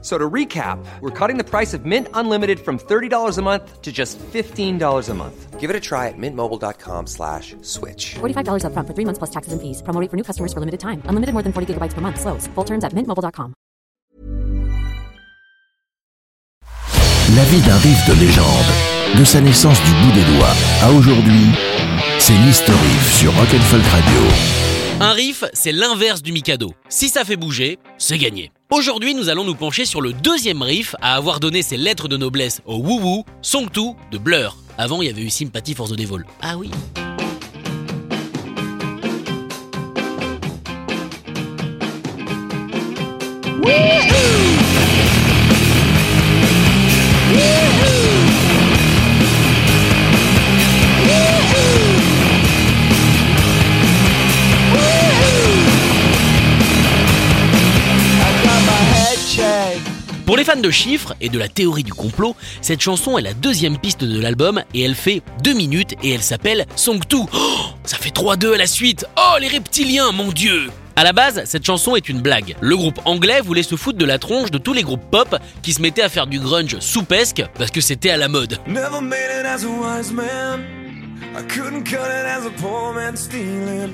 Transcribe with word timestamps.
So 0.00 0.16
to 0.16 0.30
recap, 0.30 0.78
we're 1.00 1.10
cutting 1.10 1.38
the 1.38 1.44
price 1.44 1.74
of 1.74 1.84
Mint 1.84 2.06
Unlimited 2.14 2.60
from 2.60 2.78
$30 2.78 3.36
a 3.36 3.42
month 3.42 3.82
to 3.82 3.90
just 3.90 4.16
$15 4.32 5.08
a 5.08 5.14
month. 5.14 5.58
Give 5.58 5.70
it 5.70 5.74
a 5.74 5.80
try 5.80 6.06
at 6.06 6.14
mintmobile.com 6.16 7.08
slash 7.08 7.56
switch. 7.62 8.14
$45 8.20 8.62
upfront 8.62 8.86
for 8.86 8.94
three 8.94 9.04
months 9.04 9.18
plus 9.18 9.30
taxes 9.30 9.52
and 9.52 9.60
fees. 9.60 9.82
Promo 9.82 10.00
rate 10.00 10.08
for 10.08 10.16
new 10.16 10.22
customers 10.22 10.52
for 10.52 10.60
limited 10.60 10.78
time. 10.78 11.02
Unlimited 11.10 11.32
more 11.34 11.42
than 11.42 11.52
40 11.52 11.74
gigabytes 11.74 11.94
per 11.94 12.00
month. 12.00 12.20
Slows. 12.20 12.46
Full 12.54 12.64
terms 12.64 12.84
at 12.84 12.92
mintmobile.com. 12.94 13.54
La 17.36 17.44
vie 17.44 17.60
d'un 17.60 17.76
riff 17.76 18.06
de 18.08 18.14
légende, 18.14 19.18
de 19.18 19.24
sa 19.24 19.40
naissance 19.40 19.78
du 19.82 19.90
bout 20.00 20.12
des 20.12 20.24
doigts 20.36 20.54
à 20.82 20.90
aujourd'hui, 20.92 21.50
c'est 22.18 22.32
l'History 22.32 22.78
Riff 22.78 23.16
sur 23.18 23.34
Rock'n'Folk 23.36 23.84
Radio. 23.84 24.20
Un 25.00 25.12
riff, 25.12 25.44
c'est 25.52 25.72
l'inverse 25.72 26.22
du 26.22 26.32
Mikado. 26.32 26.72
Si 26.88 27.08
ça 27.08 27.24
fait 27.24 27.36
bouger, 27.36 27.78
c'est 27.98 28.18
gagné. 28.18 28.50
Aujourd'hui, 28.70 29.14
nous 29.14 29.30
allons 29.30 29.44
nous 29.44 29.54
pencher 29.54 29.86
sur 29.86 30.02
le 30.02 30.12
deuxième 30.12 30.60
riff 30.60 30.94
à 31.00 31.14
avoir 31.14 31.40
donné 31.40 31.62
ses 31.62 31.78
lettres 31.78 32.06
de 32.06 32.18
noblesse 32.18 32.60
au 32.66 32.76
Woo 32.76 33.00
Woo, 33.00 33.24
Song 33.40 33.66
2 33.72 33.80
de 34.12 34.18
Blur. 34.18 34.58
Avant, 34.76 35.00
il 35.00 35.06
y 35.06 35.10
avait 35.10 35.22
eu 35.22 35.30
Sympathy 35.30 35.74
for 35.74 35.88
the 35.88 35.96
Devil. 35.96 36.24
Ah 36.42 36.58
oui. 36.58 36.70
Pour 60.28 60.36
les 60.36 60.44
fans 60.44 60.60
de 60.60 60.70
chiffres 60.70 61.14
et 61.22 61.30
de 61.30 61.38
la 61.38 61.48
théorie 61.48 61.84
du 61.84 61.94
complot, 61.94 62.36
cette 62.60 62.82
chanson 62.82 63.16
est 63.16 63.22
la 63.22 63.32
deuxième 63.32 63.78
piste 63.78 64.04
de 64.04 64.20
l'album 64.20 64.62
et 64.74 64.82
elle 64.82 64.94
fait 64.94 65.22
2 65.42 65.54
minutes 65.54 65.94
et 66.02 66.10
elle 66.12 66.22
s'appelle 66.22 66.66
Song 66.76 67.00
2. 67.08 67.16
Oh, 67.16 67.28
ça 67.82 67.96
fait 67.96 68.10
3-2 68.10 68.52
à 68.52 68.58
la 68.58 68.66
suite. 68.66 69.06
Oh, 69.16 69.38
les 69.40 69.48
reptiliens, 69.48 70.12
mon 70.12 70.30
dieu 70.30 70.68
à 70.96 71.04
la 71.04 71.14
base, 71.14 71.44
cette 71.44 71.64
chanson 71.64 71.96
est 71.96 72.10
une 72.10 72.20
blague. 72.20 72.56
Le 72.60 72.76
groupe 72.76 73.00
anglais 73.06 73.40
voulait 73.40 73.62
se 73.62 73.76
foutre 73.76 73.98
de 73.98 74.04
la 74.04 74.18
tronche 74.18 74.50
de 74.50 74.58
tous 74.58 74.74
les 74.74 74.82
groupes 74.82 75.10
pop 75.10 75.34
qui 75.62 75.72
se 75.72 75.80
mettaient 75.80 76.02
à 76.02 76.08
faire 76.10 76.26
du 76.26 76.40
grunge 76.40 76.78
soupesque 76.80 77.42
parce 77.54 77.70
que 77.70 77.80
c'était 77.80 78.10
à 78.10 78.18
la 78.18 78.28
mode. 78.28 78.58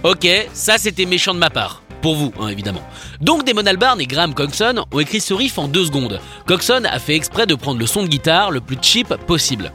Ok, 0.02 0.26
ça 0.52 0.78
c'était 0.78 1.04
méchant 1.04 1.34
de 1.34 1.38
ma 1.38 1.50
part. 1.50 1.83
Pour 2.05 2.16
vous, 2.16 2.34
hein, 2.38 2.48
évidemment. 2.48 2.83
Donc 3.22 3.47
Damon 3.47 3.64
Albarn 3.64 3.98
et 3.98 4.05
Graham 4.05 4.34
Coxon 4.34 4.84
ont 4.92 5.00
écrit 5.00 5.20
ce 5.20 5.33
riff 5.33 5.56
en 5.56 5.69
deux 5.69 5.86
secondes. 5.86 6.20
Coxon 6.44 6.83
a 6.84 6.98
fait 6.98 7.14
exprès 7.14 7.47
de 7.47 7.55
prendre 7.55 7.80
le 7.80 7.86
son 7.86 8.02
de 8.02 8.08
guitare 8.08 8.50
le 8.50 8.60
plus 8.60 8.77
cheap 8.83 9.08
possible. 9.27 9.72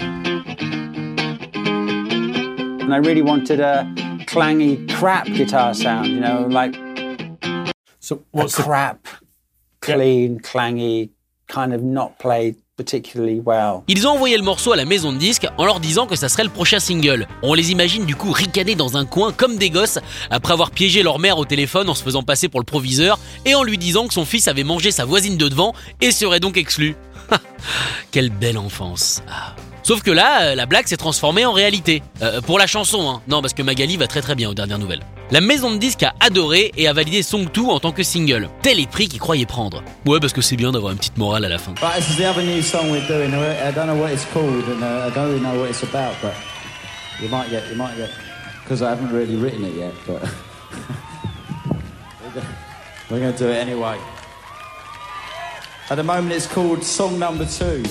And 2.84 2.94
I 2.94 3.00
really 3.00 3.24
wanted 3.24 3.60
a 3.60 3.88
clangy 4.28 4.86
crap 4.86 5.26
guitar 5.26 5.74
sound, 5.74 6.06
you 6.06 6.20
know, 6.20 6.48
like 6.48 6.76
So 8.00 8.18
a 8.18 8.20
what's 8.38 8.56
the, 8.56 8.62
crap, 8.62 9.08
clean, 9.82 10.40
clangy, 10.40 11.10
kind 11.48 11.74
of 11.74 11.82
not 11.82 12.20
played. 12.20 12.58
Ils 13.88 14.08
ont 14.08 14.12
envoyé 14.12 14.38
le 14.38 14.44
morceau 14.44 14.72
à 14.72 14.76
la 14.76 14.86
maison 14.86 15.12
de 15.12 15.18
disques 15.18 15.48
en 15.58 15.66
leur 15.66 15.80
disant 15.80 16.08
que 16.08 16.16
ça 16.16 16.30
serait 16.30 16.44
le 16.44 16.50
prochain 16.50 16.80
single. 16.80 17.28
On 17.42 17.54
les 17.54 17.72
imagine 17.72 18.06
du 18.06 18.16
coup 18.16 18.32
ricaner 18.32 18.76
dans 18.76 18.98
un 18.98 19.06
coin 19.06 19.32
comme 19.32 19.58
des 19.58 19.70
gosses 19.70 20.00
après 20.30 20.54
avoir 20.54 20.72
piégé 20.72 21.04
leur 21.04 21.20
mère 21.20 21.38
au 21.38 21.46
téléphone 21.46 21.90
en 21.90 21.96
se 21.96 22.04
faisant 22.04 22.24
passer 22.24 22.50
pour 22.50 22.60
le 22.60 22.66
proviseur 22.66 23.20
et 23.46 23.56
en 23.56 23.64
lui 23.64 23.78
disant 23.78 24.08
que 24.08 24.14
son 24.14 24.26
fils 24.26 24.48
avait 24.48 24.64
mangé 24.64 24.92
sa 24.92 25.06
voisine 25.06 25.38
de 25.38 25.48
devant 25.48 25.74
et 26.02 26.12
serait 26.12 26.40
donc 26.40 26.58
exclu. 26.58 26.96
Quelle 28.12 28.30
belle 28.30 28.58
enfance. 28.58 29.22
Ah. 29.30 29.56
Sauf 29.84 30.04
que 30.04 30.12
là, 30.12 30.42
euh, 30.42 30.56
la 30.56 30.66
blague 30.66 30.88
s'est 30.88 30.98
transformée 30.98 31.46
en 31.46 31.54
réalité. 31.54 32.04
Euh, 32.22 32.42
pour 32.42 32.60
la 32.60 32.68
chanson, 32.68 33.10
hein. 33.10 33.22
Non, 33.28 33.42
parce 33.42 33.54
que 33.54 33.64
Magali 33.64 33.98
va 33.98 34.08
très 34.08 34.22
très 34.22 34.36
bien 34.36 34.50
aux 34.50 34.54
dernières 34.54 34.80
nouvelles. 34.80 35.02
La 35.32 35.42
maison 35.42 35.72
de 35.72 35.78
disques 35.78 36.04
a 36.04 36.14
adoré 36.20 36.72
et 36.76 36.88
a 36.88 36.94
validé 36.94 37.22
Song 37.22 37.48
2 37.54 37.62
en 37.62 37.80
tant 37.80 37.92
que 37.92 38.04
single. 38.04 38.50
Tel 38.62 38.80
est 38.80 38.90
prix 38.90 39.08
qu'ils 39.08 39.20
croyaient 39.20 39.46
prendre. 39.46 39.84
Ouais, 40.06 40.20
parce 40.20 40.34
que 40.34 40.42
c'est 40.42 40.56
bien 40.56 40.72
d'avoir 40.72 40.92
une 40.92 40.98
petite 40.98 41.18
morale 41.18 41.46
à 41.46 41.50
la 41.50 41.58
fin. 41.58 41.74
Right, 41.82 41.96
this 41.98 42.10
is 42.10 42.18
the 42.18 42.26
other 42.26 42.44
new 42.44 42.62
song 42.62 42.90
we're 42.90 43.06
doing. 43.08 43.32
I 43.34 43.72
don't 43.74 43.88
know 43.88 43.96
what 43.96 44.12
it's 44.12 44.26
called 44.34 44.64
and 44.68 44.82
uh, 44.84 45.08
I 45.08 45.12
don't 45.14 45.28
really 45.30 45.42
know 45.42 45.60
what 45.60 45.70
it's 45.70 45.84
about, 45.84 46.16
but 46.22 46.34
you 47.22 47.30
might 47.30 47.50
get, 47.50 47.64
you 47.70 47.76
might 47.76 47.96
get, 47.96 48.10
because 48.64 48.82
I 48.82 48.90
haven't 48.90 49.12
really 49.12 49.36
written 49.36 49.64
it 49.66 49.76
yet, 49.76 49.94
but 50.08 50.22
we're 53.12 53.20
going 53.20 53.34
to 53.34 53.38
do 53.38 53.50
it 53.50 53.58
anyway. 53.58 53.98
At 55.92 55.96
the 55.96 56.04
moment, 56.04 56.34
it's 56.34 56.48
called 56.48 56.84
Song 56.84 57.18
Number 57.18 57.46
Two. 57.46 57.84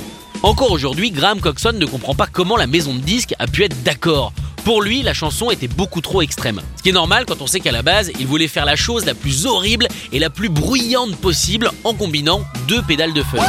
Encore 0.44 0.70
aujourd'hui, 0.70 1.10
Graham 1.10 1.40
Coxon 1.40 1.72
ne 1.72 1.84
comprend 1.84 2.14
pas 2.14 2.28
comment 2.30 2.56
la 2.56 2.68
maison 2.68 2.94
de 2.94 3.00
disques 3.00 3.34
a 3.40 3.48
pu 3.48 3.64
être 3.64 3.82
d'accord. 3.82 4.32
Pour 4.64 4.82
lui, 4.82 5.02
la 5.02 5.12
chanson 5.12 5.50
était 5.50 5.66
beaucoup 5.66 6.00
trop 6.00 6.22
extrême. 6.22 6.60
Ce 6.76 6.82
qui 6.82 6.90
est 6.90 6.92
normal 6.92 7.24
quand 7.26 7.42
on 7.42 7.48
sait 7.48 7.58
qu'à 7.58 7.72
la 7.72 7.82
base, 7.82 8.12
il 8.20 8.26
voulait 8.26 8.46
faire 8.46 8.64
la 8.64 8.76
chose 8.76 9.04
la 9.04 9.14
plus 9.14 9.46
horrible 9.46 9.88
et 10.12 10.20
la 10.20 10.30
plus 10.30 10.48
bruyante 10.48 11.16
possible 11.16 11.70
en 11.82 11.92
combinant 11.92 12.42
deux 12.68 12.82
pédales 12.82 13.14
de 13.14 13.22
fuzz. 13.22 13.40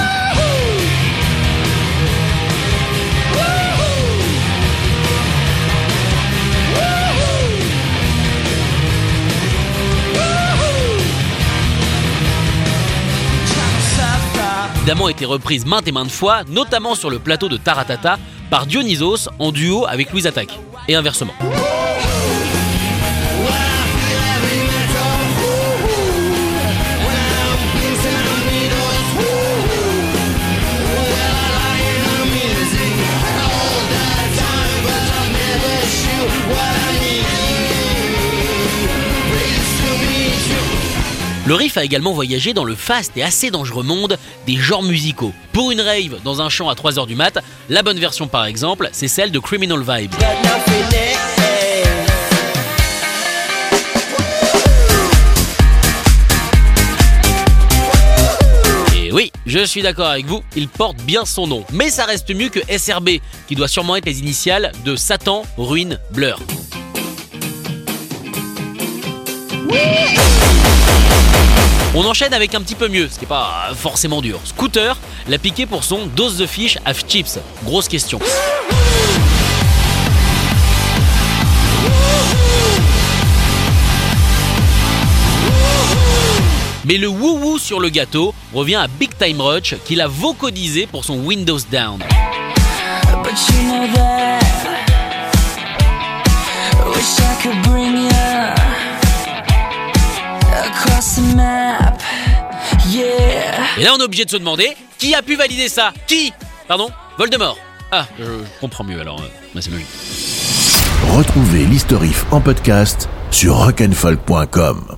Évidemment 14.80 15.10
été 15.10 15.26
reprise 15.26 15.66
maintes 15.66 15.90
et 15.90 15.92
maintes 15.92 16.10
fois, 16.10 16.44
notamment 16.48 16.96
sur 16.96 17.10
le 17.10 17.20
plateau 17.20 17.50
de 17.50 17.58
Taratata, 17.58 18.18
par 18.50 18.66
Dionysos 18.66 19.28
en 19.38 19.52
duo 19.52 19.86
avec 19.86 20.12
Louise 20.12 20.26
Attaque, 20.26 20.58
et 20.88 20.96
inversement. 20.96 21.34
Le 41.50 41.56
riff 41.56 41.78
a 41.78 41.84
également 41.84 42.14
voyagé 42.14 42.54
dans 42.54 42.64
le 42.64 42.76
fast 42.76 43.18
et 43.18 43.24
assez 43.24 43.50
dangereux 43.50 43.82
monde 43.82 44.20
des 44.46 44.58
genres 44.58 44.84
musicaux. 44.84 45.34
Pour 45.52 45.72
une 45.72 45.82
rave 45.82 46.20
dans 46.24 46.44
un 46.44 46.50
champ 46.50 46.70
à 46.70 46.76
3h 46.76 47.08
du 47.08 47.16
mat, 47.16 47.40
la 47.70 47.82
bonne 47.82 47.98
version 47.98 48.28
par 48.28 48.46
exemple, 48.46 48.88
c'est 48.92 49.08
celle 49.08 49.32
de 49.32 49.40
Criminal 49.40 49.80
Vibes. 49.80 50.14
Et 58.96 59.12
oui, 59.12 59.32
je 59.48 59.66
suis 59.66 59.82
d'accord 59.82 60.10
avec 60.10 60.28
vous, 60.28 60.44
il 60.56 60.68
porte 60.68 60.98
bien 60.98 61.26
son 61.26 61.48
nom. 61.48 61.66
Mais 61.74 61.90
ça 61.90 62.06
reste 62.06 62.30
mieux 62.30 62.50
que 62.50 62.60
SRB, 62.60 63.22
qui 63.48 63.56
doit 63.56 63.68
sûrement 63.68 63.96
être 63.96 64.06
les 64.06 64.20
initiales 64.20 64.72
de 64.86 64.96
Satan, 64.96 65.42
Ruine, 65.58 65.98
Blur. 66.12 66.40
On 71.96 72.06
enchaîne 72.06 72.36
avec 72.36 72.54
un 72.54 72.62
petit 72.62 72.76
peu 72.76 72.88
mieux, 72.88 73.08
ce 73.10 73.16
qui 73.16 73.22
n'est 73.22 73.30
pas 73.30 73.72
forcément 73.76 74.22
dur. 74.22 74.40
Scooter 74.44 74.96
l'a 75.28 75.40
piqué 75.40 75.66
pour 75.66 75.84
son 75.84 76.06
Dose 76.06 76.38
the 76.38 76.46
Fish 76.46 76.78
have 76.86 77.04
chips. 77.08 77.40
Grosse 77.64 77.88
question. 77.88 78.20
Mais 86.86 86.98
le 86.98 87.08
wouhou 87.08 87.58
sur 87.58 87.80
le 87.80 87.90
gâteau 87.90 88.36
revient 88.54 88.76
à 88.76 88.88
Big 88.88 89.10
Time 89.18 89.42
Rush 89.42 89.76
qui 89.84 89.96
l'a 89.96 90.08
vocodisé 90.08 90.86
pour 90.86 91.04
son 91.04 91.18
Windows 91.18 91.60
Down. 91.72 92.00
Et 103.80 103.84
là 103.84 103.94
on 103.96 104.00
est 104.00 104.04
obligé 104.04 104.26
de 104.26 104.30
se 104.30 104.38
demander 104.38 104.76
qui 104.98 105.16
a 105.16 105.22
pu 105.22 105.36
valider 105.36 105.70
ça? 105.70 105.94
Qui? 106.08 106.34
Pardon? 106.68 106.90
Voldemort 107.18 107.58
Ah, 107.92 108.06
je 108.20 108.26
comprends 108.60 108.84
mieux 108.84 109.00
alors. 109.00 109.22
euh, 109.22 109.62
c'est 109.62 109.72
logique. 109.72 109.88
Retrouvez 111.16 111.66
l'Historif 111.66 112.26
en 112.32 112.42
podcast 112.42 113.08
sur 113.32 113.56
rock'n'folk.com. 113.56 114.98